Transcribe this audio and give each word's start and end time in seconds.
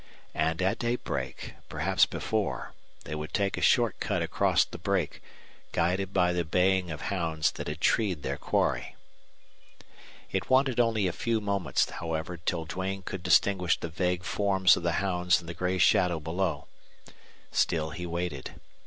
And 0.33 0.63
at 0.63 0.79
daybreak, 0.79 1.53
perhaps 1.69 2.07
before, 2.07 2.73
they 3.03 3.13
would 3.13 3.35
take 3.35 3.55
a 3.55 3.61
short 3.61 3.99
cut 3.99 4.23
across 4.23 4.65
the 4.65 4.79
brake, 4.79 5.21
guided 5.73 6.11
by 6.11 6.33
the 6.33 6.43
baying 6.43 6.89
of 6.89 7.01
hounds 7.01 7.51
that 7.51 7.67
had 7.67 7.79
treed 7.81 8.23
their 8.23 8.37
quarry. 8.37 8.95
It 10.31 10.49
wanted 10.49 10.79
only 10.79 11.05
a 11.05 11.13
few 11.13 11.39
moments, 11.39 11.87
however, 11.87 12.37
till 12.37 12.65
Duane 12.65 13.03
could 13.03 13.21
distinguish 13.21 13.79
the 13.79 13.89
vague 13.89 14.23
forms 14.23 14.75
of 14.75 14.81
the 14.81 14.93
hounds 15.03 15.39
in 15.39 15.45
the 15.45 15.53
gray 15.53 15.77
shadow 15.77 16.19
below. 16.19 16.65
Still 17.51 17.91
he 17.91 18.07
waited. 18.07 18.59